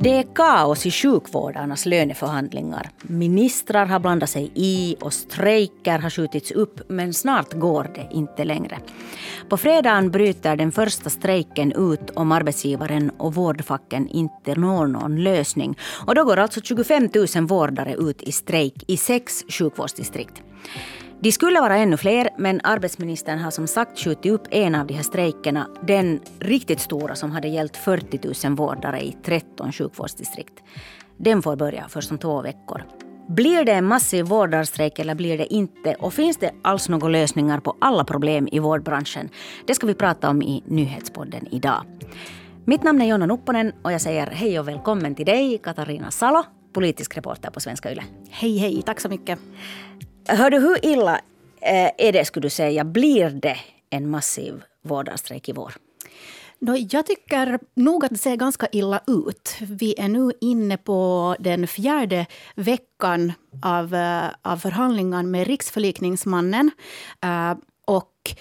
Det 0.00 0.18
är 0.18 0.22
kaos 0.34 0.86
i 0.86 0.90
sjukvårdarnas 0.90 1.86
löneförhandlingar. 1.86 2.90
Ministrar 3.02 3.86
har 3.86 4.00
blandat 4.00 4.30
sig 4.30 4.50
i 4.54 4.96
och 5.00 5.12
strejker 5.12 5.98
har 5.98 6.10
skjutits 6.10 6.50
upp 6.50 6.80
men 6.88 7.14
snart 7.14 7.52
går 7.52 7.90
det 7.94 8.08
inte 8.10 8.44
längre. 8.44 8.78
På 9.48 9.56
fredagen 9.56 10.10
bryter 10.10 10.56
den 10.56 10.72
första 10.72 11.10
strejken 11.10 11.72
ut 11.72 12.10
om 12.10 12.32
arbetsgivaren 12.32 13.10
och 13.10 13.34
vårdfacken 13.34 14.08
inte 14.08 14.54
når 14.54 14.86
någon 14.86 15.22
lösning. 15.22 15.78
Och 16.06 16.14
då 16.14 16.24
går 16.24 16.36
alltså 16.36 16.60
25 16.60 17.08
000 17.36 17.46
vårdare 17.46 17.94
ut 17.94 18.22
i 18.22 18.32
strejk 18.32 18.84
i 18.86 18.96
sex 18.96 19.44
sjukvårdsdistrikt. 19.48 20.42
De 21.20 21.32
skulle 21.32 21.60
vara 21.60 21.76
ännu 21.76 21.96
fler, 21.96 22.28
men 22.36 22.60
arbetsministern 22.64 23.38
har 23.38 23.50
som 23.50 23.66
sagt 23.66 23.98
skjutit 23.98 24.32
upp 24.32 24.42
en 24.50 24.74
av 24.74 24.86
de 24.86 24.94
här 24.94 25.02
strejkerna, 25.02 25.68
den 25.82 26.20
riktigt 26.38 26.80
stora 26.80 27.14
som 27.14 27.30
hade 27.30 27.48
gällt 27.48 27.76
40 27.76 28.46
000 28.48 28.56
vårdare 28.56 29.00
i 29.00 29.16
13 29.24 29.72
sjukvårdsdistrikt. 29.72 30.62
Den 31.16 31.42
får 31.42 31.56
börja 31.56 31.88
först 31.88 32.10
om 32.10 32.18
två 32.18 32.42
veckor. 32.42 32.82
Blir 33.28 33.64
det 33.64 33.72
en 33.72 33.84
massiv 33.84 34.24
vårdarstrejk 34.24 34.98
eller 34.98 35.14
blir 35.14 35.38
det 35.38 35.54
inte? 35.54 35.94
Och 35.94 36.14
finns 36.14 36.36
det 36.36 36.50
alls 36.62 36.88
några 36.88 37.08
lösningar 37.08 37.60
på 37.60 37.76
alla 37.80 38.04
problem 38.04 38.48
i 38.52 38.58
vårdbranschen? 38.58 39.28
Det 39.66 39.74
ska 39.74 39.86
vi 39.86 39.94
prata 39.94 40.30
om 40.30 40.42
i 40.42 40.62
Nyhetspodden 40.66 41.46
idag. 41.50 41.82
Mitt 42.64 42.82
namn 42.82 43.02
är 43.02 43.06
Jonna 43.06 43.26
Nupponen 43.26 43.72
och 43.82 43.92
jag 43.92 44.00
säger 44.00 44.26
hej 44.26 44.60
och 44.60 44.68
välkommen 44.68 45.14
till 45.14 45.26
dig, 45.26 45.58
Katarina 45.58 46.10
Salo, 46.10 46.44
politisk 46.72 47.16
reporter 47.16 47.50
på 47.50 47.60
Svenska 47.60 47.92
Yle. 47.92 48.04
Hej, 48.30 48.58
hej. 48.58 48.82
Tack 48.86 49.00
så 49.00 49.08
mycket. 49.08 49.38
Hör 50.30 50.50
du, 50.50 50.58
hur 50.58 50.84
illa 50.84 51.20
eh, 51.60 51.90
är 51.98 52.12
det, 52.12 52.24
skulle 52.24 52.46
du 52.46 52.50
säga, 52.50 52.84
blir 52.84 53.30
det 53.30 53.56
en 53.90 54.10
massiv 54.10 54.62
vårdarstrejk 54.82 55.48
i 55.48 55.52
vår? 55.52 55.74
No, 56.58 56.76
jag 56.76 57.06
tycker 57.06 57.58
nog 57.74 58.04
att 58.04 58.10
det 58.10 58.18
ser 58.18 58.36
ganska 58.36 58.66
illa 58.72 59.00
ut. 59.06 59.56
Vi 59.60 59.94
är 59.98 60.08
nu 60.08 60.32
inne 60.40 60.76
på 60.76 61.36
den 61.38 61.66
fjärde 61.66 62.26
veckan 62.54 63.32
av, 63.62 63.94
eh, 63.94 64.24
av 64.42 64.56
förhandlingar 64.56 65.22
med 65.22 65.46
Riksförlikningsmannen. 65.46 66.70
Eh, 67.22 67.54
och 67.84 68.34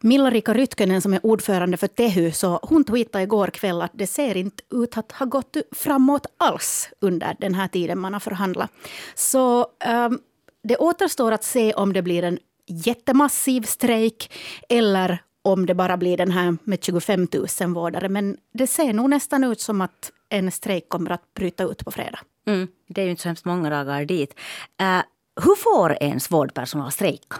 Milla-Rika 0.00 0.54
Rytkönen 0.54 1.02
som 1.02 1.14
är 1.14 1.26
ordförande 1.26 1.76
för 1.76 1.86
Tehy, 1.86 2.32
så 2.32 2.60
hon 2.62 2.84
tweetade 2.84 3.24
igår 3.24 3.46
kväll 3.46 3.82
att 3.82 3.92
det 3.94 4.06
ser 4.06 4.36
inte 4.36 4.62
ut 4.70 4.98
att 4.98 5.12
ha 5.12 5.26
gått 5.26 5.56
framåt 5.72 6.26
alls 6.36 6.90
under 7.00 7.36
den 7.40 7.54
här 7.54 7.68
tiden 7.68 7.98
man 7.98 8.12
har 8.12 8.20
förhandlat. 8.20 8.70
Så 9.14 9.66
um, 10.06 10.20
det 10.64 10.76
återstår 10.76 11.32
att 11.32 11.44
se 11.44 11.72
om 11.72 11.92
det 11.92 12.02
blir 12.02 12.22
en 12.22 12.38
jättemassiv 12.66 13.62
strejk 13.62 14.32
eller 14.68 15.22
om 15.42 15.66
det 15.66 15.74
bara 15.74 15.96
blir 15.96 16.16
den 16.16 16.30
här 16.30 16.56
med 16.64 16.84
25 16.84 17.28
000 17.60 17.74
vårdare. 17.74 18.08
Men 18.08 18.36
det 18.52 18.66
ser 18.66 18.92
nog 18.92 19.10
nästan 19.10 19.44
ut 19.44 19.60
som 19.60 19.80
att 19.80 20.12
en 20.28 20.50
strejk 20.50 20.88
kommer 20.88 21.10
att 21.10 21.34
bryta 21.34 21.64
ut 21.64 21.84
på 21.84 21.90
fredag. 21.90 22.18
Mm, 22.46 22.68
det 22.88 23.00
är 23.00 23.04
ju 23.04 23.10
inte 23.10 23.22
så 23.22 23.28
hemskt 23.28 23.44
många 23.44 23.70
dagar 23.70 24.04
dit. 24.04 24.34
Uh, 24.82 25.02
hur 25.44 25.56
får 25.56 25.96
ens 26.02 26.30
vårdpersonal 26.30 26.92
strejka? 26.92 27.36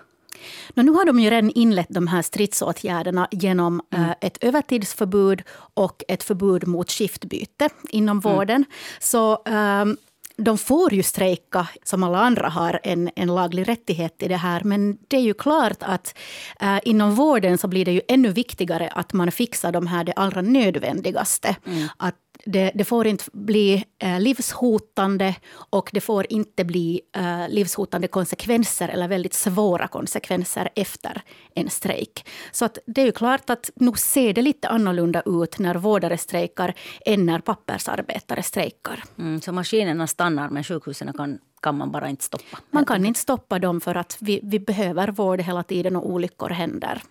No, 0.74 0.82
nu 0.82 0.92
har 0.92 1.04
de 1.04 1.20
ju 1.20 1.30
redan 1.30 1.50
inlett 1.50 1.86
de 1.90 2.06
här 2.06 2.22
stridsåtgärderna 2.22 3.28
genom 3.30 3.82
mm. 3.90 4.06
uh, 4.06 4.14
ett 4.20 4.44
övertidsförbud 4.44 5.42
och 5.74 6.02
ett 6.08 6.22
förbud 6.22 6.66
mot 6.66 6.90
skiftbyte 6.90 7.68
inom 7.90 8.18
mm. 8.18 8.36
vården. 8.36 8.64
Så 9.00 9.36
um, 9.36 9.96
de 10.36 10.58
får 10.58 10.94
ju 10.94 11.02
strejka 11.02 11.68
som 11.84 12.02
alla 12.02 12.18
andra 12.18 12.48
har 12.48 12.80
en, 12.82 13.10
en 13.16 13.34
laglig 13.34 13.68
rättighet 13.68 14.22
i 14.22 14.28
det 14.28 14.36
här. 14.36 14.60
Men 14.64 14.98
det 15.08 15.16
är 15.16 15.20
ju 15.20 15.34
klart 15.34 15.78
att 15.80 16.18
äh, 16.60 16.78
inom 16.82 17.14
vården 17.14 17.58
så 17.58 17.68
blir 17.68 17.84
det 17.84 17.92
ju 17.92 18.00
ännu 18.08 18.28
viktigare 18.28 18.88
att 18.88 19.12
man 19.12 19.32
fixar 19.32 19.72
de 19.72 19.86
här 19.86 20.04
det 20.04 20.12
allra 20.12 20.42
nödvändigaste. 20.42 21.56
Mm. 21.66 21.88
Att 21.96 22.14
det, 22.44 22.72
det, 22.74 22.84
får 22.84 23.06
inte 23.06 23.24
bli 23.32 23.84
eh, 23.98 24.20
livshotande 24.20 25.34
och 25.52 25.90
det 25.92 26.00
får 26.00 26.26
inte 26.28 26.64
bli 26.64 27.00
eh, 27.16 27.48
livshotande 27.48 28.08
konsekvenser 28.08 28.88
eller 28.88 29.08
väldigt 29.08 29.34
svåra 29.34 29.88
konsekvenser 29.88 30.68
efter 30.74 31.22
en 31.54 31.70
strejk. 31.70 32.26
Så 32.52 32.64
att 32.64 32.78
det 32.86 33.00
är 33.02 33.06
ju 33.06 33.12
klart 33.12 33.50
att 33.50 33.70
nu 33.74 33.92
ser 33.96 34.32
det 34.32 34.42
lite 34.42 34.68
annorlunda 34.68 35.22
ut 35.26 35.58
när 35.58 35.74
vårdare 35.74 36.18
strejkar 36.18 36.74
än 37.06 37.26
när 37.26 37.38
pappersarbetare 37.38 38.42
strejkar. 38.42 39.04
Mm, 39.18 39.40
så 39.40 39.52
maskinerna 39.52 40.06
stannar 40.06 40.48
men 40.48 40.64
sjukhusen 40.64 41.12
kan 41.12 41.38
kan 41.62 41.76
man 41.76 41.90
bara 41.90 42.08
inte 42.08 42.24
stoppa. 42.24 42.58
Man 42.70 42.84
kan 42.84 43.06
inte 43.06 43.20
stoppa 43.20 43.58
dem 43.58 43.80
för 43.80 43.94
att 43.94 44.16
vi, 44.20 44.40
vi 44.42 44.60
behöver 44.60 45.08
vård 45.08 45.40
hela 45.40 45.62
tiden 45.62 45.96
och 45.96 46.10
olyckor 46.10 46.48
händer. 46.48 47.02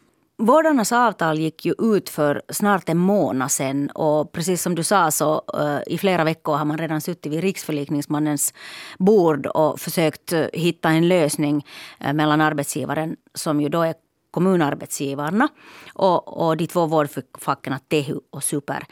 Vårdarnas 0.44 0.92
avtal 0.92 1.40
gick 1.40 1.66
ju 1.66 1.74
ut 1.80 2.10
för 2.10 2.42
snart 2.50 2.90
en 2.90 2.98
månad 2.98 3.52
sedan 3.52 3.90
och 3.90 4.32
precis 4.32 4.62
som 4.62 4.76
du 4.76 4.84
sa 4.84 5.12
så 5.12 5.42
uh, 5.60 5.80
i 5.88 5.98
flera 5.98 6.24
veckor 6.24 6.56
har 6.56 6.66
man 6.66 6.78
redan 6.78 7.02
suttit 7.02 7.32
vid 7.32 7.42
riksförlikningsmannens 7.42 8.54
bord 8.98 9.46
och 9.46 9.80
försökt 9.80 10.34
uh, 10.34 10.46
hitta 10.54 10.90
en 10.90 11.08
lösning 11.08 11.66
uh, 12.06 12.14
mellan 12.14 12.42
arbetsgivaren 12.42 13.16
som 13.34 13.62
ju 13.62 13.70
då 13.70 13.82
är 13.82 13.96
kommunarbetsgivarna 14.32 15.48
och, 15.94 16.48
och 16.48 16.58
de 16.58 16.68
två 16.68 16.86
vårdfacken 16.86 17.76
Tehu 17.88 18.20
och 18.30 18.44
Super. 18.44 18.86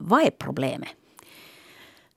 vad 0.00 0.22
är 0.22 0.30
problemet? 0.30 0.88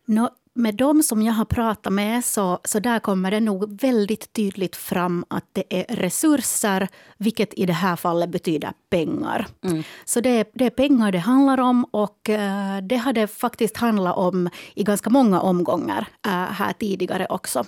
No, 0.06 0.30
med 0.58 0.76
de 0.76 1.04
som 1.04 1.22
jag 1.22 1.34
har 1.34 1.46
pratat 1.46 1.94
med 1.94 2.26
så, 2.26 2.60
så 2.64 2.80
där 2.80 3.00
kommer 3.00 3.32
det 3.32 3.40
nog 3.40 3.82
väldigt 3.82 4.34
tydligt 4.34 4.76
fram 4.76 5.26
att 5.28 5.46
det 5.54 5.64
är 5.70 5.96
resurser, 5.96 6.88
vilket 7.18 7.54
i 7.54 7.66
det 7.66 7.74
här 7.74 7.96
fallet 7.96 8.30
betyder 8.30 8.74
pengar. 8.90 9.48
Mm. 9.64 9.84
Så 10.06 10.22
det 10.22 10.30
är, 10.30 10.46
det 10.54 10.66
är 10.66 10.70
pengar 10.70 11.12
det 11.12 11.18
handlar 11.18 11.60
om 11.60 11.84
och 11.84 12.30
uh, 12.30 12.78
det 12.84 12.98
har 12.98 13.14
det 13.14 13.28
faktiskt 13.28 13.78
handlat 13.78 14.18
om 14.18 14.50
i 14.76 14.84
ganska 14.84 15.10
många 15.10 15.42
omgångar 15.42 16.08
uh, 16.28 16.32
här 16.32 16.74
tidigare 16.74 17.26
också. 17.30 17.66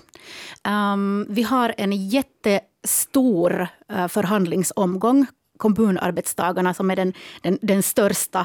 Um, 0.68 1.26
vi 1.30 1.44
har 1.44 1.74
en 1.78 2.08
jättestor 2.08 3.68
uh, 3.92 4.08
förhandlingsomgång 4.08 5.28
kommunarbetstagarna 5.60 6.74
som 6.74 6.92
är 6.92 6.96
den, 6.96 7.14
den, 7.42 7.60
den 7.62 7.84
största 7.84 8.40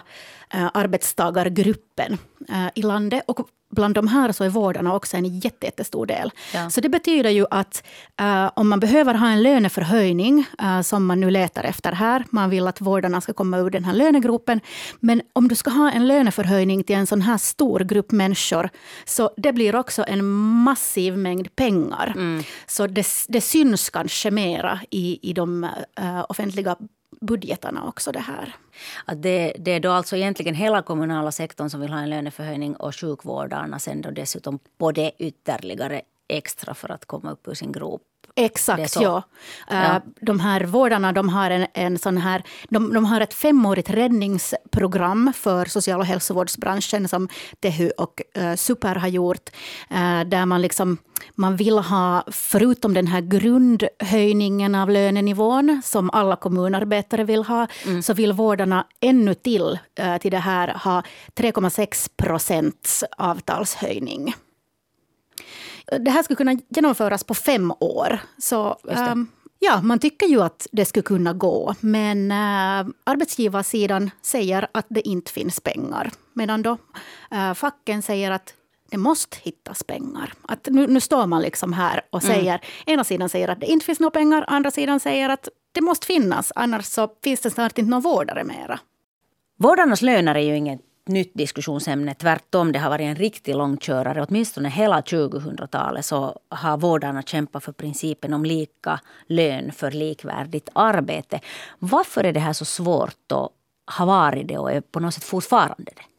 uh, 0.55 0.71
arbetstagargruppen 0.75 2.19
uh, 2.51 2.69
i 2.75 2.83
landet. 2.83 3.23
Och 3.27 3.41
bland 3.75 3.95
de 3.95 4.09
här 4.09 4.33
så 4.33 4.45
är 4.45 4.49
vårdarna 4.49 4.95
också 4.95 5.17
en 5.17 5.39
jättestor 5.39 6.07
del. 6.07 6.31
Ja. 6.55 6.71
Så 6.71 6.81
det 6.81 6.89
betyder 6.89 7.31
ju 7.31 7.47
att 7.51 7.85
uh, 8.21 8.51
om 8.57 8.69
man 8.69 8.81
behöver 8.81 9.15
ha 9.15 9.29
en 9.29 9.43
löneförhöjning, 9.43 10.47
uh, 10.63 10.81
som 10.81 11.07
man 11.07 11.21
nu 11.21 11.31
letar 11.31 11.65
efter 11.65 11.93
här, 11.93 12.25
man 12.31 12.51
vill 12.51 12.67
att 12.67 12.81
vårdarna 12.81 13.21
ska 13.21 13.33
komma 13.33 13.59
ur 13.59 13.71
den 13.71 13.85
här 13.85 13.95
lönegropen. 13.95 14.61
Men 15.01 15.23
om 15.33 15.49
du 15.49 15.55
ska 15.55 15.71
ha 15.71 15.91
en 15.91 16.07
löneförhöjning 16.07 16.85
till 16.85 16.97
en 16.97 17.07
sån 17.07 17.23
här 17.23 17.39
stor 17.39 17.81
grupp 17.81 18.13
människor, 18.13 18.71
så 19.05 19.31
det 19.37 19.53
blir 19.53 19.77
också 19.77 20.05
en 20.09 20.25
massiv 20.65 21.19
mängd 21.19 21.57
pengar. 21.57 22.13
Mm. 22.17 22.43
Så 22.67 22.87
det, 22.87 23.07
det 23.29 23.41
syns 23.41 23.91
kanske 23.91 24.31
mera 24.31 24.81
i, 24.91 25.31
i 25.31 25.33
de 25.33 25.65
uh, 26.01 26.25
offentliga 26.29 26.77
budgetarna 27.27 27.89
också 27.89 28.13
det 28.13 28.21
här. 28.21 28.57
Att 29.05 29.23
det, 29.23 29.53
det 29.59 29.71
är 29.71 29.81
då 29.81 29.91
alltså 29.91 30.17
egentligen 30.17 30.55
hela 30.55 30.83
kommunala 30.83 31.33
sektorn 31.33 31.71
som 31.71 31.81
vill 31.81 31.93
ha 31.93 32.01
en 32.01 32.11
löneförhöjning 32.11 32.77
och 32.77 32.97
sjukvårdarna 32.97 33.79
sen 33.79 34.03
då 34.03 34.11
dessutom 34.11 34.59
på 34.79 34.93
det 34.93 35.13
ytterligare 35.19 36.03
extra 36.29 36.75
för 36.75 36.91
att 36.91 37.05
komma 37.05 37.31
upp 37.31 37.49
ur 37.49 37.55
sin 37.55 37.73
grop. 37.73 38.03
Exakt, 38.37 38.97
ja. 38.97 39.23
ja. 39.69 40.01
De 40.21 40.41
här 40.41 40.65
vårdarna 40.65 41.13
de 41.13 41.29
har, 41.29 41.51
en, 41.51 41.67
en 41.75 41.99
sån 41.99 42.19
här, 42.19 42.43
de, 42.69 42.93
de, 42.95 43.05
har 43.05 43.21
ett 43.21 43.35
femårigt 43.35 43.91
räddningsprogram 43.91 45.33
för 45.37 45.65
social 45.65 46.01
och 46.01 46.07
hälsovårdsbranschen 46.07 47.09
som 47.09 47.29
Tehu 47.61 47.91
och 47.91 48.23
uh, 48.39 48.55
Super 48.55 48.95
har 48.95 49.09
gjort. 49.09 49.51
Uh, 49.93 50.21
där 50.25 50.47
man 50.47 50.63
liksom 50.63 50.99
man 51.35 51.57
vill 51.57 51.79
ha, 51.79 52.25
förutom 52.27 52.95
den 52.95 53.07
här 53.07 53.21
grundhöjningen 53.21 54.75
av 54.75 54.91
lönenivån 54.91 55.83
som 55.85 56.11
alla 56.11 56.37
kommunarbetare 56.37 57.25
vill 57.25 57.43
ha, 57.43 57.67
mm. 57.87 58.03
så 58.03 58.15
vill 58.15 58.33
vårdarna 58.33 58.87
ännu 59.01 59.35
till, 59.35 59.79
till 60.21 60.31
det 60.31 60.39
här 60.39 60.69
ha 60.69 61.03
3,6 61.37 62.11
procents 62.17 63.05
avtalshöjning 63.19 64.35
det 66.01 66.11
här 66.11 66.23
skulle 66.23 66.37
kunna 66.37 66.57
genomföras 66.69 67.25
på 67.25 67.35
fem 67.35 67.73
år. 67.81 68.21
Så, 68.39 68.79
um, 68.83 69.29
ja, 69.59 69.83
man 69.83 69.99
tycker 69.99 70.27
ju 70.27 70.43
att 70.43 70.67
det 70.73 70.85
skulle 70.85 71.03
kunna 71.03 71.33
gå. 71.33 71.75
Men 71.81 72.31
uh, 72.31 72.93
arbetsgivarsidan 73.05 74.11
säger 74.23 74.69
att 74.73 74.87
det 74.89 75.09
inte 75.09 75.33
finns 75.33 75.61
pengar. 75.61 76.11
Medan 76.33 76.63
då 76.63 76.71
uh, 77.35 77.55
facken 77.55 78.03
säger 78.03 78.31
att 78.31 78.55
det 78.91 78.99
måste 78.99 79.37
hittas 79.43 79.83
pengar. 79.83 80.33
Att 80.43 80.69
nu, 80.71 80.87
nu 80.87 81.01
står 81.01 81.27
man 81.27 81.43
liksom 81.43 81.73
här 81.73 82.01
och 82.11 82.25
mm. 82.25 82.37
säger, 82.37 82.53
mm. 82.53 82.61
ena 82.87 83.05
sidan 83.05 83.29
säger 83.29 83.49
att 83.49 83.61
det 83.61 83.67
inte 83.67 83.87
finns 83.87 84.01
några 84.01 84.11
pengar, 84.11 84.45
andra 84.49 84.71
sidan 84.71 85.01
säger 85.01 85.29
att 85.29 85.49
det 85.73 85.81
måste 85.81 86.07
finnas, 86.07 86.53
annars 86.55 86.85
så 86.85 87.09
finns 87.25 87.41
det 87.41 87.51
snart 87.51 87.79
inte 87.79 87.91
några 87.91 88.01
vårdare 88.01 88.45
mera. 88.45 88.81
Vårdarnas 89.59 90.03
löner 90.03 90.35
är 90.35 90.41
ju 90.41 90.57
inget 90.57 90.81
nytt 91.07 91.35
diskussionsämne. 91.35 92.15
Tvärtom, 92.15 92.73
det 92.73 92.79
har 92.79 92.91
varit 92.91 93.05
en 93.05 93.17
riktig 93.17 93.55
långkörare. 93.55 94.27
Åtminstone 94.29 94.69
hela 94.69 95.01
2000-talet 95.01 96.05
så 96.07 96.39
har 96.49 96.77
vårdarna 96.77 97.23
kämpat 97.23 97.65
för 97.65 97.73
principen 97.73 98.35
om 98.35 98.45
lika 98.45 99.01
lön 99.27 99.73
för 99.73 99.91
likvärdigt 99.91 100.69
arbete. 100.73 101.41
Varför 101.79 102.25
är 102.25 102.33
det 102.33 102.41
här 102.41 102.53
så 102.53 102.65
svårt 102.65 103.33
och 103.33 103.51
har 103.87 104.07
varit 104.07 104.49
det 104.49 104.59
och 104.59 104.73
är 104.73 104.81
på 104.81 105.01
något 105.01 105.15
sätt 105.15 105.25
fortfarande 105.25 105.93
det? 105.97 106.14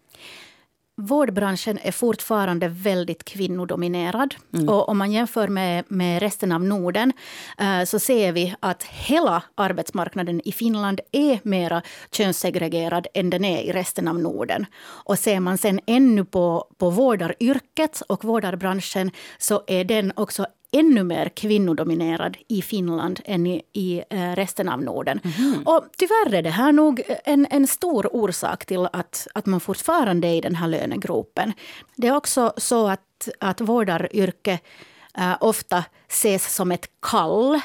Vårdbranschen 0.98 1.80
är 1.82 1.92
fortfarande 1.92 2.68
väldigt 2.68 3.24
kvinnodominerad. 3.24 4.36
Mm. 4.54 4.70
Och 4.70 4.90
om 4.90 4.98
man 4.98 5.12
jämför 5.12 5.48
med, 5.48 5.84
med 5.88 6.22
resten 6.22 6.52
av 6.52 6.64
Norden 6.64 7.14
eh, 7.58 7.84
så 7.84 8.00
ser 8.00 8.32
vi 8.32 8.56
att 8.60 8.84
hela 8.84 9.44
arbetsmarknaden 9.56 10.42
i 10.46 10.52
Finland 10.52 11.02
är 11.12 11.40
mer 11.44 11.82
könssegregerad 12.12 13.08
än 13.14 13.30
den 13.30 13.46
är 13.46 13.62
i 13.62 13.72
resten 13.72 14.08
av 14.08 14.20
Norden. 14.20 14.66
Och 14.82 15.20
ser 15.20 15.40
man 15.40 15.58
sen 15.58 15.80
ännu 15.86 16.26
på, 16.26 16.68
på 16.78 16.90
vårdaryrket 16.90 18.02
och 18.02 18.24
vårdarbranschen 18.24 19.12
så 19.38 19.64
är 19.68 19.84
den 19.84 20.14
också 20.16 20.46
ännu 20.72 21.04
mer 21.04 21.30
kvinnodominerad 21.30 22.38
i 22.48 22.62
Finland 22.62 23.22
än 23.26 23.48
i, 23.48 23.62
i 23.74 24.04
eh, 24.10 24.36
resten 24.36 24.70
av 24.70 24.82
Norden. 24.82 25.20
Mm. 25.38 25.64
Och 25.66 25.86
tyvärr 25.98 26.34
är 26.34 26.42
det 26.42 26.50
här 26.50 26.72
nog 26.72 27.02
en, 27.24 27.48
en 27.50 27.68
stor 27.68 28.16
orsak 28.16 28.66
till 28.66 28.88
att, 28.94 29.28
att 29.34 29.46
man 29.46 29.60
fortfarande 29.60 30.28
är 30.28 30.34
i 30.34 30.42
den 30.42 30.56
här 30.56 30.68
lönegropen. 30.68 31.54
Det 31.96 32.08
är 32.08 32.16
också 32.16 32.54
så 32.58 32.88
att, 32.88 33.30
att 33.40 33.62
vårdaryrke 33.62 34.60
uh, 35.18 35.36
ofta 35.40 35.84
ses 36.08 36.56
som 36.56 36.72
ett 36.72 36.90
kall. 37.02 37.56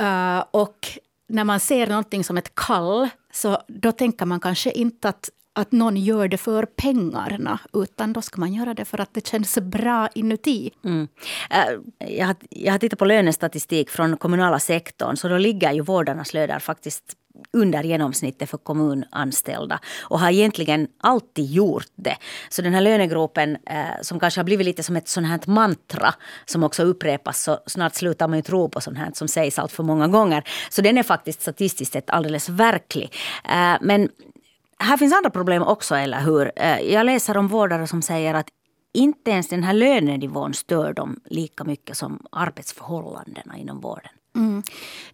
Uh, 0.00 0.44
och 0.50 0.98
när 1.28 1.44
man 1.44 1.60
ser 1.60 1.86
någonting 1.86 2.24
som 2.24 2.36
ett 2.38 2.54
kall 2.54 3.08
så 3.32 3.58
då 3.68 3.92
tänker 3.92 4.26
man 4.26 4.40
kanske 4.40 4.70
inte 4.70 5.08
att 5.08 5.30
att 5.54 5.72
någon 5.72 5.96
gör 5.96 6.28
det 6.28 6.36
för 6.36 6.66
pengarna, 6.66 7.58
utan 7.72 8.12
då 8.12 8.22
ska 8.22 8.40
man 8.40 8.52
göra 8.52 8.74
det 8.74 8.84
för 8.84 9.00
att 9.00 9.14
det 9.14 9.26
känns 9.26 9.58
bra 9.58 10.08
inuti. 10.14 10.70
Mm. 10.84 11.08
Äh, 11.50 12.08
jag, 12.08 12.26
har, 12.26 12.36
jag 12.50 12.72
har 12.72 12.78
tittat 12.78 12.98
på 12.98 13.04
lönestatistik 13.04 13.90
från 13.90 14.16
kommunala 14.16 14.58
sektorn, 14.58 15.16
så 15.16 15.28
då 15.28 15.38
ligger 15.38 15.72
ju 15.72 15.80
vårdarnas 15.80 16.34
löner 16.34 16.58
faktiskt 16.58 17.16
under 17.52 17.82
genomsnittet 17.82 18.50
för 18.50 18.58
kommunanställda 18.58 19.80
och 20.00 20.20
har 20.20 20.30
egentligen 20.30 20.88
alltid 21.00 21.50
gjort 21.50 21.86
det. 21.96 22.16
Så 22.48 22.62
den 22.62 22.74
här 22.74 22.80
lönegropen 22.80 23.56
eh, 23.66 23.90
äh, 23.90 24.00
som 24.02 24.20
kanske 24.20 24.40
har 24.40 24.44
blivit 24.44 24.66
lite 24.66 24.82
som 24.82 24.96
ett 24.96 25.08
sånt 25.08 25.26
här 25.26 25.40
mantra 25.46 26.14
som 26.44 26.62
också 26.62 26.82
upprepas 26.82 27.42
så 27.42 27.58
snart 27.66 27.94
slutar 27.94 28.28
man 28.28 28.38
ju 28.38 28.42
tro 28.42 28.68
på 28.68 28.80
sånt 28.80 28.98
här 28.98 29.10
som 29.14 29.28
sägs 29.28 29.58
allt 29.58 29.72
för 29.72 29.82
många 29.82 30.08
gånger. 30.08 30.44
Så 30.70 30.82
den 30.82 30.98
är 30.98 31.02
faktiskt 31.02 31.42
statistiskt 31.42 31.92
sett 31.92 32.10
alldeles 32.10 32.48
verklig. 32.48 33.14
Eh, 33.44 33.74
men 33.80 34.08
här 34.82 34.96
finns 34.96 35.12
andra 35.12 35.30
problem 35.30 35.62
också, 35.62 35.94
eller 35.94 36.20
hur? 36.20 36.52
Eh, 36.56 36.80
jag 36.80 37.06
läser 37.06 37.36
om 37.36 37.48
vårdare 37.48 37.86
som 37.86 38.02
säger 38.02 38.34
att 38.34 38.48
inte 38.94 39.30
ens 39.30 39.48
den 39.48 39.62
här 39.62 39.72
lönenivån 39.72 40.54
stör 40.54 40.92
dem 40.92 41.20
lika 41.24 41.64
mycket 41.64 41.96
som 41.96 42.26
arbetsförhållandena 42.32 43.56
inom 43.56 43.80
vården. 43.80 44.10
Mm. 44.36 44.62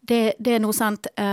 Det, 0.00 0.34
det, 0.38 0.54
är 0.54 0.60
nog 0.60 0.74
sant. 0.74 1.06
Eh, 1.16 1.24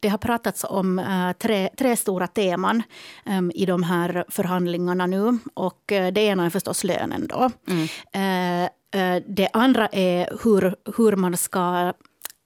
det 0.00 0.08
har 0.08 0.18
pratats 0.18 0.64
om 0.68 0.98
eh, 0.98 1.32
tre, 1.32 1.68
tre 1.78 1.96
stora 1.96 2.26
teman 2.26 2.82
ehm, 3.26 3.50
i 3.54 3.66
de 3.66 3.82
här 3.82 4.24
förhandlingarna 4.28 5.06
nu. 5.06 5.38
Och 5.54 5.82
det 5.86 6.20
ena 6.20 6.46
är 6.46 6.50
förstås 6.50 6.84
lönen. 6.84 7.26
Då. 7.26 7.50
Mm. 7.68 8.68
Det 9.26 9.48
andra 9.52 9.86
är 9.86 10.38
hur, 10.44 10.76
hur 10.96 11.16
man 11.16 11.36
ska 11.36 11.92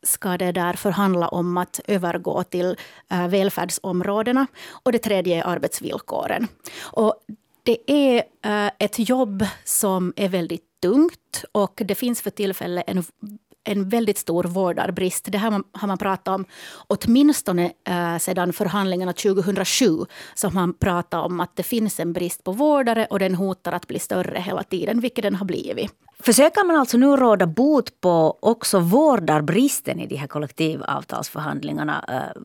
ska 0.07 0.37
det 0.37 0.53
därför 0.53 0.91
handla 0.91 1.29
om 1.29 1.57
att 1.57 1.81
övergå 1.87 2.43
till 2.43 2.77
äh, 3.11 3.29
välfärdsområdena. 3.29 4.47
Och 4.69 4.93
det 4.93 4.99
tredje 4.99 5.37
är 5.43 5.47
arbetsvillkoren. 5.47 6.49
Och 6.81 7.15
det 7.63 7.91
är 7.91 8.23
äh, 8.45 8.71
ett 8.79 9.09
jobb 9.09 9.47
som 9.65 10.13
är 10.17 10.29
väldigt 10.29 10.81
tungt 10.83 11.45
och 11.53 11.83
det 11.85 11.95
finns 11.95 12.23
för 12.23 12.31
tillfället 12.31 12.85
en 12.87 13.05
en 13.67 13.89
väldigt 13.89 14.19
stor 14.19 14.45
vårdarbrist. 14.45 15.33
Det 15.33 15.39
här 15.39 15.63
har 15.73 15.87
man 15.89 15.99
pratat 15.99 16.35
om 16.35 16.45
åtminstone 16.87 17.73
eh, 17.85 18.19
sedan 18.19 18.53
förhandlingarna 18.53 19.13
2007. 19.13 19.91
Så 20.35 20.47
har 20.47 20.53
man 20.55 20.75
pratat 20.75 21.25
om 21.25 21.41
att 21.41 21.57
det 21.57 21.63
finns 21.63 22.01
en 22.01 22.13
brist 22.13 22.45
på 22.45 22.53
vårdare 22.53 23.07
och 23.11 23.19
den 23.19 23.35
hotar 23.35 23.73
att 23.73 23.87
bli 23.87 23.99
större 23.99 24.39
hela 24.39 24.63
tiden, 24.63 25.01
vilket 25.01 25.23
den 25.23 25.35
har 25.35 25.47
blivit. 25.47 25.93
Försöker 26.21 26.65
man 26.65 26.77
alltså 26.77 26.97
nu 26.97 27.07
råda 27.07 27.47
bot 27.47 28.01
på 28.01 28.39
också 28.41 28.79
vårdarbristen 28.79 30.01
i 30.01 30.07
de 30.07 30.17
här 30.17 30.27
kollektivavtalsförhandlingarna? 30.27 32.05
Eh, 32.09 32.43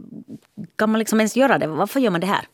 kan 0.76 0.92
man 0.92 1.00
liksom 1.00 1.20
ens 1.20 1.36
göra 1.36 1.58
det? 1.58 1.68
Varför 1.68 2.00
gör 2.00 2.12
man 2.12 2.22
det 2.22 2.28
här? 2.28 2.48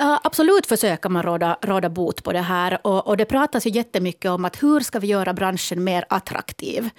Uh, 0.00 0.18
absolut 0.22 0.66
försöker 0.66 1.08
man 1.08 1.22
råda, 1.22 1.58
råda 1.62 1.88
bot 1.88 2.24
på 2.24 2.32
det 2.32 2.40
här. 2.40 2.78
Och, 2.86 3.06
och, 3.06 3.16
det 3.16 3.24
pratas 3.24 3.66
ju 3.66 3.70
jättemycket 3.70 4.30
om 4.30 4.44
att 4.44 4.62
hur 4.62 4.80
ska 4.80 4.98
vi 4.98 5.06
göra 5.06 5.32
branschen 5.32 5.84
mer 5.84 6.04
attraktiv. 6.08 6.90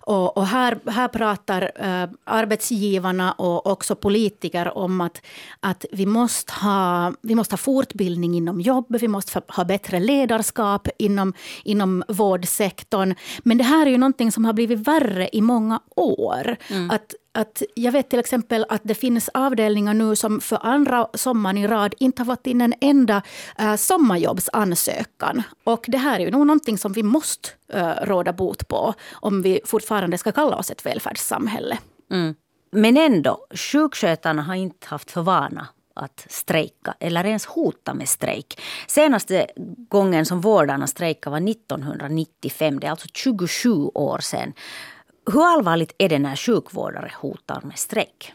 Och, 0.00 0.36
och 0.36 0.46
här, 0.46 0.78
här 0.90 1.08
pratar 1.08 1.62
uh, 1.62 2.10
arbetsgivarna 2.24 3.32
och 3.32 3.66
också 3.66 3.94
politiker 3.94 4.78
om 4.78 5.00
att, 5.00 5.22
att 5.60 5.84
vi, 5.92 6.06
måste 6.06 6.52
ha, 6.52 7.12
vi 7.22 7.34
måste 7.34 7.52
ha 7.52 7.58
fortbildning 7.58 8.34
inom 8.34 8.60
jobb, 8.60 8.86
vi 8.88 9.08
måste 9.08 9.42
ha 9.48 9.64
bättre 9.64 10.00
ledarskap 10.00 10.88
inom, 10.98 11.32
inom 11.64 12.04
vårdsektorn. 12.08 13.14
Men 13.42 13.58
det 13.58 13.64
här 13.64 13.86
är 13.86 13.90
ju 13.90 13.98
någonting 13.98 14.32
som 14.32 14.44
har 14.44 14.52
blivit 14.52 14.88
värre 14.88 15.28
i 15.32 15.40
många 15.40 15.80
år. 15.96 16.56
Mm. 16.70 16.90
Att 16.90 17.14
att 17.34 17.62
jag 17.74 17.92
vet 17.92 18.10
till 18.10 18.18
exempel 18.18 18.66
att 18.68 18.80
det 18.84 18.94
finns 18.94 19.30
avdelningar 19.34 19.94
nu 19.94 20.16
som 20.16 20.40
för 20.40 20.58
andra 20.62 21.08
sommaren 21.14 21.58
i 21.58 21.66
rad 21.66 21.94
inte 21.98 22.22
har 22.22 22.26
fått 22.26 22.46
in 22.46 22.60
en 22.60 22.74
enda 22.80 23.22
eh, 23.58 23.76
sommarjobbsansökan. 23.76 25.42
Och 25.64 25.84
det 25.88 25.98
här 25.98 26.20
är 26.20 26.24
ju 26.24 26.30
nog 26.30 26.46
någonting 26.46 26.78
som 26.78 26.92
vi 26.92 27.02
måste 27.02 27.48
eh, 27.72 27.92
råda 28.02 28.32
bot 28.32 28.68
på 28.68 28.94
om 29.12 29.42
vi 29.42 29.60
fortfarande 29.64 30.18
ska 30.18 30.32
kalla 30.32 30.56
oss 30.56 30.70
ett 30.70 30.86
välfärdssamhälle. 30.86 31.78
Mm. 32.10 32.34
Men 32.72 32.96
ändå, 32.96 33.46
sjukskötarna 33.50 34.42
har 34.42 34.54
inte 34.54 34.86
haft 34.86 35.10
för 35.10 35.22
vana 35.22 35.68
att 35.94 36.26
strejka 36.30 36.94
eller 37.00 37.24
ens 37.24 37.46
hota 37.46 37.94
med 37.94 38.08
strejk. 38.08 38.60
Senaste 38.88 39.46
gången 39.88 40.26
som 40.26 40.40
vårdarna 40.40 40.86
strejkade 40.86 41.40
var 41.40 41.50
1995, 41.50 42.80
det 42.80 42.86
är 42.86 42.90
alltså 42.90 43.08
27 43.14 43.70
år 43.94 44.18
sedan. 44.18 44.52
Hur 45.26 45.44
allvarligt 45.44 45.94
är 45.98 46.08
det 46.08 46.18
när 46.18 46.36
sjukvårdare 46.36 47.12
hotar 47.20 47.60
med 47.64 47.78
strejk? 47.78 48.32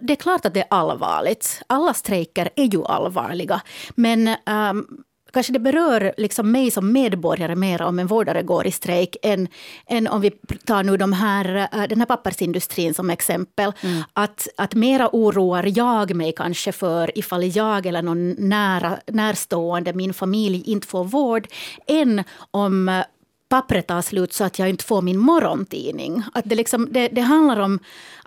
Det 0.00 0.12
är 0.12 0.16
klart 0.16 0.44
att 0.44 0.54
det 0.54 0.60
är 0.60 0.66
allvarligt. 0.70 1.62
Alla 1.66 1.94
strejker 1.94 2.50
är 2.56 2.64
ju 2.64 2.84
allvarliga. 2.84 3.60
Men 3.94 4.28
um, 4.28 5.04
kanske 5.32 5.52
det 5.52 5.58
berör 5.58 6.14
liksom 6.16 6.52
mig 6.52 6.70
som 6.70 6.92
medborgare 6.92 7.56
mer 7.56 7.82
om 7.82 7.98
en 7.98 8.06
vårdare 8.06 8.42
går 8.42 8.66
i 8.66 8.70
strejk 8.70 9.16
än, 9.22 9.48
än 9.86 10.08
om 10.08 10.20
vi 10.20 10.30
tar 10.64 10.82
nu 10.82 10.96
de 10.96 11.12
här, 11.12 11.68
äh, 11.72 11.88
den 11.88 11.98
här 11.98 12.06
pappersindustrin 12.06 12.94
som 12.94 13.10
exempel. 13.10 13.72
Mm. 13.80 14.02
Att, 14.12 14.48
att 14.56 14.74
mera 14.74 15.08
oroar 15.12 15.78
jag 15.78 16.14
mig 16.14 16.32
kanske 16.36 16.72
för 16.72 17.18
ifall 17.18 17.56
jag 17.56 17.86
eller 17.86 18.02
någon 18.02 18.30
nära, 18.30 18.98
närstående, 19.06 19.92
min 19.92 20.14
familj, 20.14 20.62
inte 20.66 20.86
får 20.86 21.04
vård 21.04 21.46
än 21.86 22.24
om 22.50 23.02
pappret 23.52 23.86
tar 23.86 24.02
slut 24.02 24.32
så 24.32 24.44
att 24.44 24.58
jag 24.58 24.68
inte 24.68 24.84
får 24.84 25.02
min 25.02 25.18
morgontidning. 25.18 26.22
Att 26.34 26.44
det, 26.44 26.54
liksom, 26.54 26.88
det, 26.90 27.08
det 27.08 27.20
handlar 27.20 27.60
om 27.60 27.78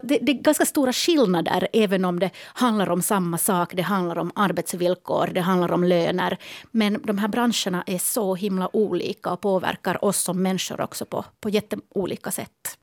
det, 0.01 0.19
det, 0.21 0.31
är 0.31 0.35
ganska 0.35 0.65
stora 0.65 0.93
skillnader 0.93 1.67
även 1.73 2.05
om 2.05 2.19
det 2.19 2.29
handlar 2.53 2.89
om 2.89 3.01
samma 3.01 3.37
sak. 3.37 3.73
Det 3.75 3.81
handlar 3.81 4.17
om 4.17 4.31
arbetsvillkor, 4.35 5.29
det 5.33 5.41
handlar 5.41 5.71
om 5.71 5.83
löner. 5.83 6.37
Men 6.71 7.01
de 7.03 7.17
här 7.17 7.27
branscherna 7.27 7.83
är 7.87 7.97
så 7.97 8.35
himla 8.35 8.75
olika 8.75 9.31
och 9.31 9.41
påverkar 9.41 10.05
oss 10.05 10.17
som 10.17 10.43
människor 10.43 10.81
också 10.81 11.05
på, 11.05 11.25
på 11.39 11.49
jätteolika 11.49 12.31
sätt. 12.31 12.77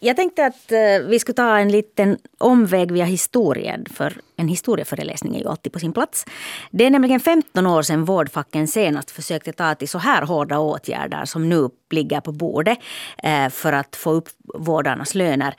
Jag 0.00 0.16
tänkte 0.16 0.46
att 0.46 0.72
eh, 0.72 1.08
vi 1.08 1.18
skulle 1.18 1.34
ta 1.34 1.58
en 1.58 1.68
liten 1.68 2.18
omväg 2.38 2.92
via 2.92 3.04
historien. 3.04 3.86
För 3.90 4.20
en 4.36 4.48
historieföreläsning 4.48 5.36
är 5.36 5.40
ju 5.40 5.48
alltid 5.48 5.72
på 5.72 5.78
sin 5.78 5.92
plats. 5.92 6.24
Det 6.70 6.86
är 6.86 6.90
nämligen 6.90 7.20
15 7.20 7.66
år 7.66 7.82
sedan 7.82 8.04
vårdfacken 8.04 8.68
senast 8.68 9.10
försökte 9.10 9.52
ta 9.52 9.74
till 9.74 9.88
så 9.88 9.98
här 9.98 10.22
hårda 10.22 10.58
åtgärder 10.58 11.24
som 11.24 11.48
nu 11.48 11.68
ligger 11.90 12.20
på 12.20 12.32
bordet 12.32 12.78
eh, 13.22 13.48
för 13.48 13.72
att 13.72 13.96
få 13.96 14.10
upp 14.10 14.28
vårdarnas 14.54 15.14
löner. 15.14 15.54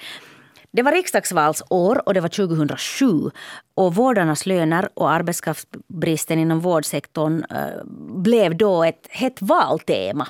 Det 0.72 0.81
var 0.81 0.91
riksdagsvalsår 0.91 2.07
och 2.07 2.13
det 2.13 2.22
var 2.22 2.29
2007. 2.29 3.31
Och 3.75 3.95
vårdarnas 3.95 4.45
löner 4.45 4.89
och 4.93 5.12
arbetskraftsbristen 5.12 6.39
inom 6.39 6.60
vårdsektorn 6.60 7.43
eh, 7.50 7.86
blev 8.22 8.57
då 8.57 8.84
ett 8.84 9.07
hett 9.10 9.41
valtema. 9.41 10.27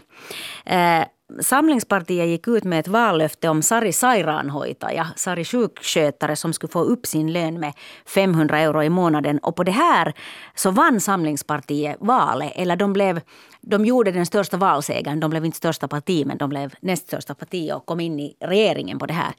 Samlingspartiet 1.42 2.28
gick 2.28 2.48
ut 2.48 2.64
med 2.64 2.80
ett 2.80 2.88
vallöfte 2.88 3.50
om 3.50 3.62
Sari 3.62 3.94
Sairaanhoitaja, 3.94 5.08
Sari 5.16 5.46
sjukskötare 5.46 6.36
som 6.36 6.54
skulle 6.54 6.72
få 6.72 6.84
upp 6.84 7.06
sin 7.06 7.34
lön 7.34 7.60
med 7.60 7.74
500 8.06 8.60
euro 8.60 8.84
i 8.84 8.90
månaden. 8.90 9.40
Och 9.40 9.56
på 9.56 9.64
det 9.64 9.72
här 9.72 10.14
så 10.56 10.72
vann 10.72 11.02
Samlingspartiet 11.02 11.98
valet. 12.00 12.52
Eller 12.56 12.76
de, 12.76 12.94
blev, 12.94 13.22
de 13.68 13.86
gjorde 13.86 14.12
den 14.12 14.26
största 14.26 14.58
valsegern. 14.58 15.20
De 15.20 15.30
blev 15.30 15.46
inte 15.46 15.58
största 15.58 15.88
parti 15.88 16.26
men 16.26 16.38
de 16.38 16.50
blev 16.50 16.74
näst 16.80 17.08
största 17.08 17.36
parti 17.36 17.72
och 17.74 17.86
kom 17.86 18.00
in 18.00 18.20
i 18.20 18.36
regeringen 18.40 19.00
på 19.00 19.06
det 19.06 19.14
här. 19.14 19.34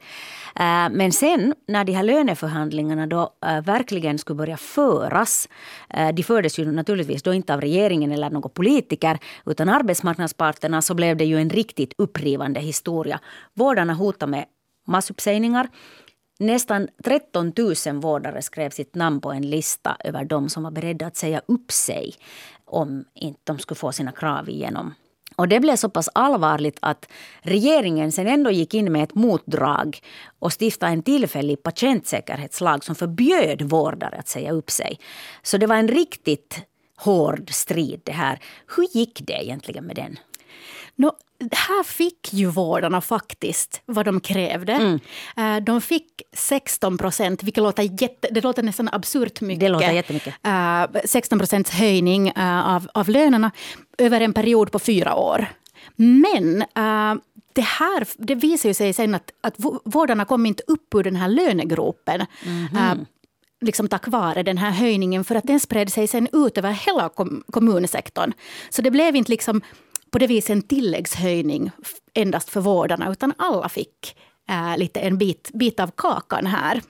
Eh, 0.55 0.93
men 0.93 1.11
sen 1.11 1.53
när 1.67 1.83
de 1.83 1.93
här 1.93 2.03
löneförhandlingarna 2.03 3.07
då 3.07 3.29
eh, 3.45 3.61
verkligen 3.61 4.17
skulle 4.17 4.37
börja 4.37 4.57
föras. 4.57 5.49
Eh, 5.89 6.09
de 6.09 6.23
fördes 6.23 6.59
ju 6.59 6.71
naturligtvis 6.71 7.23
då 7.23 7.33
inte 7.33 7.53
av 7.53 7.61
regeringen 7.61 8.11
eller 8.11 8.29
någon 8.29 8.51
politiker 8.51 9.19
utan 9.45 9.69
arbetsmarknadsparterna 9.69 10.81
så 10.81 10.93
blev 10.93 11.17
det 11.17 11.25
ju 11.25 11.41
en 11.41 11.49
riktigt 11.49 11.93
upprivande 11.97 12.59
historia. 12.59 13.19
Vårdarna 13.53 13.93
hotade 13.93 14.31
med 14.31 14.45
massuppsägningar. 14.87 15.69
Nästan 16.39 16.87
13 17.03 17.53
000 17.87 18.01
vårdare 18.01 18.41
skrev 18.41 18.69
sitt 18.69 18.95
namn 18.95 19.21
på 19.21 19.31
en 19.31 19.49
lista 19.49 19.97
över 20.03 20.25
de 20.25 20.49
som 20.49 20.63
var 20.63 20.71
beredda 20.71 21.05
att 21.05 21.15
säga 21.15 21.41
upp 21.45 21.71
sig 21.71 22.13
om 22.67 23.05
inte 23.13 23.39
de 23.43 23.59
skulle 23.59 23.77
få 23.77 23.91
sina 23.91 24.11
krav 24.11 24.49
igenom. 24.49 24.93
Och 25.35 25.47
det 25.47 25.59
blev 25.59 25.75
så 25.75 25.89
pass 25.89 26.09
allvarligt 26.13 26.77
att 26.81 27.09
regeringen 27.41 28.11
sen 28.11 28.27
ändå 28.27 28.51
gick 28.51 28.73
in 28.73 28.91
med 28.91 29.03
ett 29.03 29.15
motdrag 29.15 29.99
och 30.39 30.53
stiftade 30.53 30.91
en 30.91 31.03
tillfällig 31.03 31.63
patientsäkerhetslag 31.63 32.83
som 32.83 32.95
förbjöd 32.95 33.61
vårdare 33.61 34.15
att 34.15 34.27
säga 34.27 34.51
upp 34.51 34.71
sig. 34.71 34.99
Så 35.41 35.57
det 35.57 35.67
var 35.67 35.75
en 35.75 35.87
riktigt 35.87 36.61
hård 36.97 37.49
strid 37.51 38.01
det 38.03 38.11
här. 38.11 38.39
Hur 38.75 38.97
gick 38.97 39.21
det 39.27 39.43
egentligen 39.43 39.85
med 39.85 39.95
den? 39.95 40.19
No, 40.95 41.11
här 41.39 41.83
fick 41.83 42.33
ju 42.33 42.47
vårdarna 42.47 43.01
faktiskt 43.01 43.81
vad 43.85 44.05
de 44.05 44.19
krävde. 44.19 44.73
Mm. 44.73 44.99
Eh, 45.37 45.63
de 45.63 45.81
fick 45.81 46.21
16 46.33 46.97
procent, 46.97 47.43
vilket 47.43 47.63
låter, 47.63 48.01
jätte, 48.01 48.27
det 48.31 48.41
låter 48.41 48.63
nästan 48.63 48.89
absurt 48.91 49.41
mycket. 49.41 49.59
Det 49.59 49.69
låter 49.69 49.91
jättemycket. 49.91 50.33
16 51.05 51.37
eh, 51.37 51.39
procents 51.39 51.71
höjning 51.71 52.27
eh, 52.29 52.75
av, 52.75 52.87
av 52.93 53.09
lönerna 53.09 53.51
över 53.97 54.21
en 54.21 54.33
period 54.33 54.71
på 54.71 54.79
fyra 54.79 55.15
år. 55.15 55.47
Men 55.95 56.65
det 57.53 57.61
här 57.61 58.07
det 58.17 58.35
visar 58.35 58.69
ju 58.69 58.73
sig 58.73 58.93
sen 58.93 59.15
att, 59.15 59.31
att 59.41 59.55
vårdarna 59.85 60.25
kom 60.25 60.45
inte 60.45 60.63
upp 60.67 60.95
ur 60.95 61.03
den 61.03 61.15
här 61.15 61.27
lönegropen. 61.27 62.25
Mm 62.45 62.67
-hmm. 62.67 63.05
liksom 63.61 63.87
tack 63.87 64.07
vare 64.07 64.43
den 64.43 64.57
här 64.57 64.71
höjningen, 64.71 65.23
för 65.23 65.35
att 65.35 65.43
den 65.43 65.59
spred 65.59 65.93
sig 65.93 66.07
sen 66.07 66.27
ut 66.33 66.57
över 66.57 66.71
hela 66.71 67.09
kommunsektorn. 67.51 68.33
Så 68.69 68.81
det 68.81 68.91
blev 68.91 69.15
inte 69.15 69.31
liksom 69.31 69.61
på 70.11 70.17
det 70.19 70.27
viset 70.27 70.49
en 70.49 70.61
tilläggshöjning 70.61 71.71
endast 72.13 72.49
för 72.49 72.61
vårdarna, 72.61 73.11
utan 73.11 73.33
alla 73.37 73.69
fick 73.69 74.17
äh, 74.49 74.77
lite 74.77 74.99
en 74.99 75.17
bit, 75.17 75.51
bit 75.53 75.79
av 75.79 75.91
kakan 75.95 76.45
här. 76.45 76.81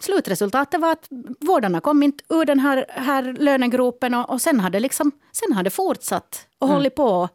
Slutresultatet 0.00 0.80
var 0.80 0.92
att 0.92 1.06
vårdarna 1.40 1.80
kom 1.80 2.02
inte 2.02 2.24
ur 2.28 2.44
den 2.44 2.60
här, 2.60 2.86
här 2.88 3.36
lönegropen 3.38 4.14
och, 4.14 4.30
och 4.30 4.40
sen 4.40 4.60
hade 4.60 4.80
liksom, 4.80 5.12
sen 5.32 5.52
hade 5.52 5.70
fortsatt 5.70 6.46
och 6.58 6.68
mm. 6.68 6.74
hållit 6.74 6.94
på. 6.94 7.28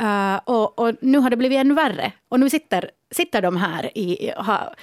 Uh, 0.00 0.36
och, 0.44 0.78
och, 0.78 0.94
nu 1.00 1.18
har 1.18 1.30
det 1.30 1.36
blivit 1.36 1.58
ännu 1.58 1.74
värre. 1.74 2.12
Och 2.28 2.40
nu 2.40 2.50
sitter, 2.50 2.90
sitter 3.10 3.42
de 3.42 3.56
här 3.56 3.98
i, 3.98 4.32
ha, 4.36 4.74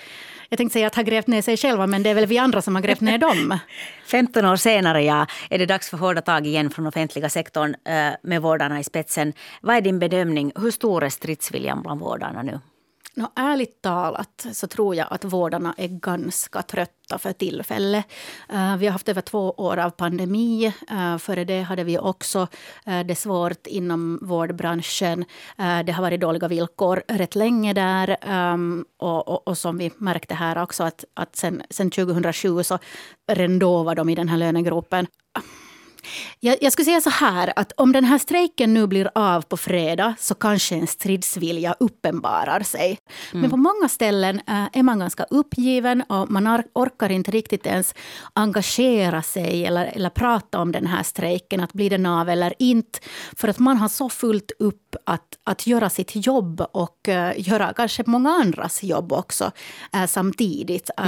jag 0.55 0.57
tänkte 0.57 0.73
säga 0.73 0.87
att 0.87 0.95
ha 0.95 1.03
grävt 1.03 1.27
ner 1.27 1.41
sig 1.41 1.57
själva, 1.57 1.87
men 1.87 2.03
det 2.03 2.09
är 2.09 2.13
väl 2.13 2.25
vi 2.25 2.37
andra 2.37 2.61
som 2.61 2.75
har 2.75 2.81
grävt 2.81 3.01
ner 3.01 3.17
dem. 3.17 3.59
15 4.05 4.45
år 4.45 4.55
senare 4.55 5.03
ja, 5.03 5.27
är 5.49 5.59
det 5.59 5.65
dags 5.65 5.89
för 5.89 5.97
hårda 5.97 6.21
tag 6.21 6.47
igen 6.47 6.69
från 6.69 6.87
offentliga 6.87 7.29
sektorn 7.29 7.75
eh, 7.85 8.13
med 8.21 8.41
vårdarna 8.41 8.79
i 8.79 8.83
spetsen. 8.83 9.33
Vad 9.61 9.75
är 9.75 9.81
din 9.81 9.99
bedömning? 9.99 10.51
Hur 10.55 10.71
stor 10.71 11.03
är 11.03 11.09
stridsviljan 11.09 11.81
bland 11.81 11.99
vårdarna 11.99 12.41
nu? 12.41 12.59
No, 13.17 13.31
ärligt 13.35 13.81
talat 13.81 14.47
så 14.51 14.67
tror 14.67 14.95
jag 14.95 15.07
att 15.09 15.25
vårdarna 15.25 15.73
är 15.77 15.87
ganska 15.87 16.61
trötta 16.61 17.17
för 17.17 17.33
tillfället. 17.33 18.05
Uh, 18.53 18.77
vi 18.77 18.85
har 18.85 18.91
haft 18.91 19.09
över 19.09 19.21
två 19.21 19.51
år 19.51 19.77
av 19.77 19.89
pandemi. 19.89 20.73
Uh, 20.91 21.17
före 21.17 21.45
det 21.45 21.61
hade 21.61 21.83
vi 21.83 21.99
också 21.99 22.47
uh, 22.87 22.99
det 23.05 23.15
svårt 23.15 23.67
inom 23.67 24.19
vårdbranschen. 24.21 25.25
Uh, 25.59 25.79
det 25.85 25.91
har 25.91 26.01
varit 26.01 26.21
dåliga 26.21 26.47
villkor 26.47 27.03
rätt 27.07 27.35
länge 27.35 27.73
där. 27.73 28.17
Um, 28.53 28.85
och, 28.97 29.27
och, 29.27 29.47
och, 29.47 29.57
som 29.57 29.77
vi 29.77 29.91
märkte 29.97 30.35
här 30.35 30.63
också 30.63 30.83
att, 30.83 31.05
att 31.13 31.35
sen, 31.35 31.63
sen 31.69 31.91
2007 31.91 32.63
så 32.63 32.79
redan 33.31 33.59
då 33.59 33.83
var 33.83 33.95
de 33.95 34.09
i 34.09 34.15
den 34.15 34.29
här 34.29 34.37
lönegropen. 34.37 35.07
Jag, 36.39 36.57
jag 36.61 36.73
skulle 36.73 36.85
säga 36.85 37.01
så 37.01 37.09
här 37.09 37.53
att 37.55 37.71
om 37.77 37.91
den 37.91 38.03
här 38.03 38.17
strejken 38.17 38.73
nu 38.73 38.87
blir 38.87 39.09
av 39.15 39.41
på 39.41 39.57
fredag 39.57 40.15
så 40.19 40.35
kanske 40.35 40.75
en 40.75 40.87
stridsvilja 40.87 41.75
uppenbarar 41.79 42.63
sig. 42.63 42.99
Mm. 43.31 43.41
Men 43.41 43.49
på 43.49 43.57
många 43.57 43.89
ställen 43.89 44.41
äh, 44.47 44.65
är 44.73 44.83
man 44.83 44.99
ganska 44.99 45.23
uppgiven 45.23 46.01
och 46.01 46.31
man 46.31 46.63
orkar 46.73 47.09
inte 47.09 47.31
riktigt 47.31 47.65
ens 47.65 47.95
engagera 48.33 49.21
sig 49.21 49.65
eller, 49.65 49.85
eller 49.85 50.09
prata 50.09 50.59
om 50.59 50.71
den 50.71 50.87
här 50.87 51.03
strejken, 51.03 51.61
att 51.61 51.73
blir 51.73 51.89
den 51.89 52.05
av 52.05 52.29
eller 52.29 52.53
inte. 52.59 52.99
För 53.35 53.47
att 53.47 53.59
man 53.59 53.77
har 53.77 53.89
så 53.89 54.09
fullt 54.09 54.51
upp 54.59 54.95
att, 55.05 55.37
att 55.43 55.67
göra 55.67 55.89
sitt 55.89 56.25
jobb 56.25 56.65
och 56.71 57.09
äh, 57.09 57.33
göra 57.37 57.73
kanske 57.73 58.03
många 58.05 58.29
andras 58.29 58.83
jobb 58.83 59.13
också 59.13 59.51
äh, 59.93 60.05
samtidigt. 60.05 60.89
Att, 60.97 61.07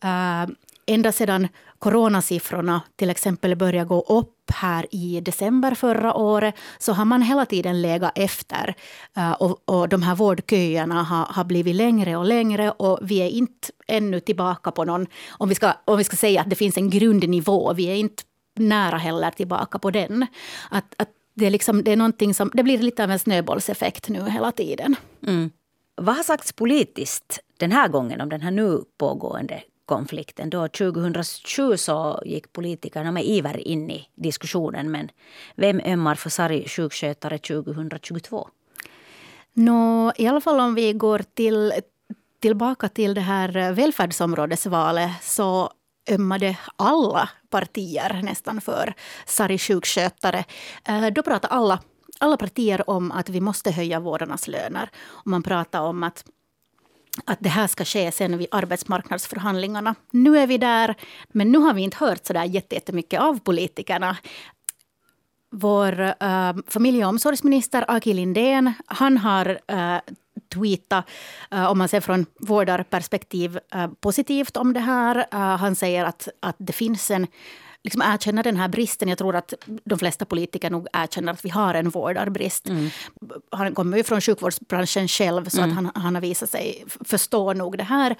mm 0.00 0.56
ända 0.86 1.12
sedan 1.12 1.48
coronasiffrorna 1.78 2.82
till 2.96 3.10
exempel 3.10 3.56
började 3.56 3.88
gå 3.88 4.00
upp 4.00 4.50
här 4.54 4.86
i 4.90 5.20
december 5.20 5.74
förra 5.74 6.14
året 6.14 6.54
så 6.78 6.92
har 6.92 7.04
man 7.04 7.22
hela 7.22 7.46
tiden 7.46 7.82
legat 7.82 8.12
efter. 8.14 8.74
Eh, 9.16 9.32
och, 9.32 9.62
och 9.64 9.88
de 9.88 10.02
här 10.02 10.14
vårdköerna 10.14 11.02
har, 11.02 11.24
har 11.24 11.44
blivit 11.44 11.76
längre 11.76 12.16
och 12.16 12.24
längre 12.24 12.70
och 12.70 12.98
vi 13.02 13.18
är 13.18 13.28
inte 13.28 13.68
ännu 13.86 14.20
tillbaka 14.20 14.70
på 14.70 14.84
någon... 14.84 15.06
Om 15.30 15.48
vi 15.48 15.54
ska, 15.54 15.72
om 15.84 15.98
vi 15.98 16.04
ska 16.04 16.16
säga 16.16 16.40
att 16.40 16.50
det 16.50 16.56
finns 16.56 16.76
en 16.76 16.90
grundnivå, 16.90 17.72
vi 17.72 17.86
är 17.86 17.94
inte 17.94 18.22
nära 18.54 18.96
heller 18.96 19.30
tillbaka 19.30 19.78
på 19.78 19.90
den. 19.90 20.26
Att, 20.70 20.94
att 20.96 21.08
det, 21.34 21.46
är 21.46 21.50
liksom, 21.50 21.84
det, 21.84 21.92
är 21.92 22.32
som, 22.32 22.50
det 22.54 22.62
blir 22.62 22.78
lite 22.78 23.04
av 23.04 23.10
en 23.10 23.18
snöbollseffekt 23.18 24.08
nu 24.08 24.30
hela 24.30 24.52
tiden. 24.52 24.96
Mm. 25.26 25.50
Vad 25.94 26.16
har 26.16 26.22
sagts 26.22 26.52
politiskt 26.52 27.40
den 27.56 27.72
här 27.72 27.88
gången 27.88 28.20
om 28.20 28.28
den 28.28 28.40
här 28.40 28.50
nu 28.50 28.80
pågående 28.98 29.62
konflikten. 29.94 30.50
Då 30.50 30.68
2007 30.68 31.76
så 31.76 32.22
gick 32.24 32.52
politikerna 32.52 33.12
med 33.12 33.24
iver 33.24 33.68
in 33.68 33.90
i 33.90 34.08
diskussionen. 34.14 34.90
Men 34.90 35.10
vem 35.56 35.80
ömmar 35.84 36.14
för 36.14 36.30
sargsjukskötare 36.30 37.38
2022? 37.38 38.48
Nå, 39.54 40.12
I 40.16 40.26
alla 40.26 40.40
fall 40.40 40.60
om 40.60 40.74
vi 40.74 40.92
går 40.92 41.24
till, 41.34 41.72
tillbaka 42.40 42.88
till 42.88 43.14
det 43.14 43.20
här 43.20 43.72
välfärdsområdesvalet 43.72 45.10
så 45.22 45.70
ömmade 46.10 46.58
alla 46.76 47.28
partier 47.50 48.20
nästan 48.22 48.60
för 48.60 48.94
sargsjukskötare. 49.26 50.44
Eh, 50.88 51.06
då 51.06 51.22
pratade 51.22 51.54
alla, 51.54 51.80
alla 52.20 52.36
partier 52.36 52.90
om 52.90 53.12
att 53.12 53.28
vi 53.28 53.40
måste 53.40 53.70
höja 53.70 54.00
vårdarnas 54.00 54.48
löner. 54.48 54.90
Och 55.06 55.26
man 55.26 55.42
pratade 55.42 55.88
om 55.88 56.02
att 56.02 56.24
att 57.24 57.38
det 57.40 57.48
här 57.48 57.66
ska 57.66 57.84
ske 57.84 58.12
sen 58.12 58.38
vid 58.38 58.46
arbetsmarknadsförhandlingarna. 58.50 59.94
Nu 60.10 60.38
är 60.38 60.46
vi 60.46 60.58
där, 60.58 60.94
men 61.28 61.52
nu 61.52 61.58
har 61.58 61.74
vi 61.74 61.82
inte 61.82 62.04
hört 62.04 62.26
så 62.26 62.32
där 62.32 62.44
jättemycket 62.44 63.20
av 63.20 63.40
politikerna. 63.40 64.16
Vår 65.50 66.00
äh, 66.00 66.52
familje 66.66 67.04
och 67.04 67.08
omsorgsminister 67.08 67.84
Aki 67.88 68.14
Lindén, 68.14 68.72
han 68.86 69.18
har 69.18 69.58
äh, 69.66 69.98
tweetat, 70.54 71.04
äh, 71.50 71.70
om 71.70 71.78
man 71.78 71.88
ser 71.88 72.00
från 72.00 72.26
vårdarperspektiv, 72.40 73.58
äh, 73.74 73.88
positivt 74.00 74.56
om 74.56 74.72
det 74.72 74.80
här. 74.80 75.26
Äh, 75.32 75.38
han 75.38 75.76
säger 75.76 76.04
att, 76.04 76.28
att 76.40 76.56
det 76.58 76.72
finns 76.72 77.10
en 77.10 77.26
liksom 77.84 78.02
erkänna 78.02 78.42
den 78.42 78.56
här 78.56 78.68
bristen. 78.68 79.08
Jag 79.08 79.18
tror 79.18 79.36
att 79.36 79.54
de 79.84 79.98
flesta 79.98 80.24
politiker 80.24 80.70
nog 80.70 80.86
erkänner 80.92 81.32
att 81.32 81.44
vi 81.44 81.48
har 81.48 81.74
en 81.74 81.90
vårdarbrist. 81.90 82.68
Mm. 82.68 82.90
Han 83.50 83.74
kommer 83.74 83.96
ju 83.96 84.04
från 84.04 84.20
sjukvårdsbranschen 84.20 85.08
själv 85.08 85.48
så 85.48 85.62
mm. 85.62 85.70
att 85.70 85.76
han, 85.76 86.02
han 86.02 86.14
har 86.14 86.22
visat 86.22 86.50
sig 86.50 86.84
förstå 87.04 87.52
nog 87.52 87.78
det 87.78 87.84
här. 87.84 88.16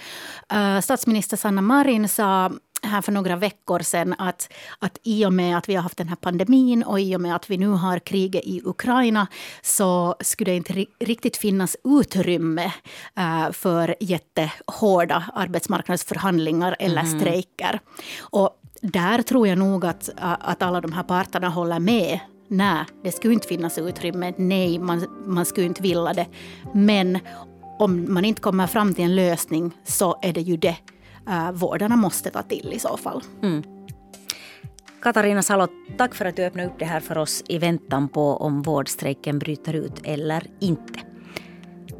Uh, 0.53 0.81
statsminister 0.81 1.37
Sanna 1.37 1.63
Marin 1.63 2.09
sa 2.09 2.53
här 2.83 3.03
för 3.03 3.13
några 3.13 3.37
veckor 3.37 3.79
sedan 3.79 4.15
att, 4.19 4.53
att 4.79 4.99
i 5.03 5.27
och 5.27 5.33
med 5.33 5.59
att 5.59 5.69
vi 5.69 5.75
har 5.75 5.83
haft 5.83 5.97
den 5.97 6.09
här 6.09 6.17
pandemin 6.17 6.83
och 6.83 7.01
i 7.01 7.17
och 7.17 7.21
med 7.21 7.37
att 7.37 7.51
vi 7.51 7.59
nu 7.59 7.69
har 7.69 7.99
kriget 7.99 8.45
i 8.45 8.63
Ukraina 8.65 9.27
så 9.63 10.17
skulle 10.21 10.51
det 10.51 10.57
inte 10.57 10.87
riktigt 11.01 11.37
finnas 11.37 11.77
utrymme 11.85 12.73
uh, 13.19 13.53
för 13.53 13.95
jättehårda 14.01 15.25
arbetsmarknadsförhandlingar 15.35 16.77
eller 16.79 17.03
mm. 17.03 17.21
strejker. 17.21 17.81
Och 18.21 18.59
där 18.83 19.23
tror 19.23 19.49
jag 19.49 19.59
nog 19.59 19.87
att, 19.87 20.11
att 20.17 20.63
alla 20.63 20.81
de 20.81 20.93
här 20.93 21.03
parterna 21.03 21.49
håller 21.49 21.79
med. 21.79 22.21
Nej, 22.49 22.85
det 23.03 23.13
skulle 23.13 23.35
inte 23.35 23.49
finnas 23.49 23.79
utrymme. 23.79 24.33
Nej, 24.37 24.79
man, 24.79 25.07
man 25.27 25.45
skulle 25.45 25.67
inte 25.67 25.83
vilja 25.83 26.13
det. 26.13 26.27
Men 26.73 27.19
om 27.79 28.15
man 28.15 28.25
inte 28.25 28.41
kommer 28.41 28.67
fram 28.67 28.95
till 28.95 29.05
en 29.05 29.17
lösning 29.17 29.71
så 29.85 30.19
är 30.23 30.33
det 30.33 30.41
ju 30.41 30.57
det 30.57 30.77
uh, 31.29 31.53
vårdarna 31.53 31.97
måste 31.97 32.31
ta 32.31 32.43
till 32.43 32.73
i 32.73 32.79
så 32.79 32.97
fall. 32.97 33.23
Mm. 33.43 33.63
Katarina 35.03 35.43
Salo, 35.43 35.69
tack 35.99 36.15
för 36.15 36.25
att 36.25 36.37
du 36.37 36.45
öppnade 36.45 36.69
upp 36.69 36.79
det 36.79 36.85
här 36.85 37.01
för 37.01 37.19
oss 37.19 37.43
i 37.49 37.59
väntan 37.59 38.09
på 38.09 38.37
om 38.37 38.63
vårdstrejken 38.63 39.39
bryter 39.39 39.75
ut 39.75 40.01
eller 40.05 40.47
inte. 40.61 41.01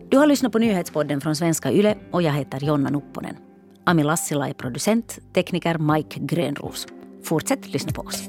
Du 0.09 0.19
har 0.19 0.27
lyssnat 0.27 0.53
på 0.53 0.59
nyhetspodden 0.59 1.21
från 1.21 1.37
Svenska 1.37 1.73
Yle 1.73 1.97
och 2.11 2.23
jag 2.23 2.33
heter 2.33 2.61
Jonna 2.61 2.91
Nupponen. 2.91 3.37
Ami 3.85 4.03
Lassila 4.03 4.49
är 4.49 4.53
producent, 4.53 5.19
tekniker 5.33 5.79
Mike 5.79 6.21
Grönros. 6.21 6.87
Fortsätt 7.25 7.69
lyssna 7.73 7.93
på 7.93 8.03
oss. 8.03 8.29